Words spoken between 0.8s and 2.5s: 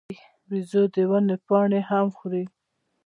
د ونو پاڼې هم خوري.